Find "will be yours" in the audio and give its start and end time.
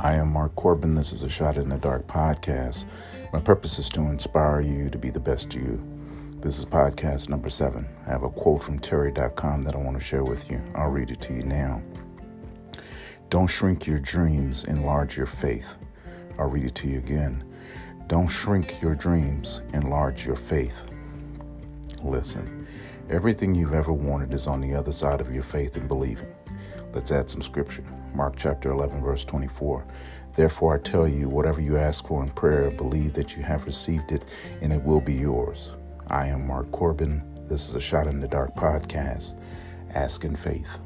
34.82-35.76